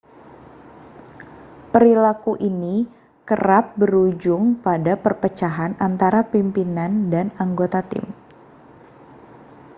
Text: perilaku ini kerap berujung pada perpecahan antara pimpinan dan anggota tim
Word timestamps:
perilaku 1.71 2.33
ini 2.51 2.75
kerap 3.27 3.65
berujung 3.81 4.43
pada 4.65 4.93
perpecahan 5.03 5.71
antara 5.87 6.21
pimpinan 6.31 6.93
dan 7.13 7.27
anggota 7.43 7.79
tim 7.91 8.05